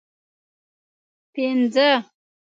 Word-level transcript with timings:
پنځه 1.35 1.87